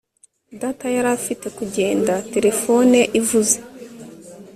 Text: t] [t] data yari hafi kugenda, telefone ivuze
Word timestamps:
t] 0.47 0.55
[t] 0.55 0.57
data 0.61 0.85
yari 0.95 1.07
hafi 1.13 1.31
kugenda, 1.57 2.13
telefone 2.33 2.99
ivuze 3.19 3.57